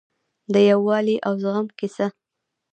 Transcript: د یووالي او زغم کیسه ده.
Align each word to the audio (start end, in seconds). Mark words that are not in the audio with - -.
د 0.53 0.55
یووالي 0.69 1.17
او 1.27 1.33
زغم 1.41 1.67
کیسه 1.79 2.05
ده. 2.11 2.15